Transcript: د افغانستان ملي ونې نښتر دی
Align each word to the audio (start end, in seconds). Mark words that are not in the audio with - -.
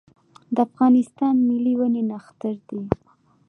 د 0.55 0.57
افغانستان 0.67 1.35
ملي 1.49 1.73
ونې 1.79 2.03
نښتر 2.09 2.55
دی 2.69 2.81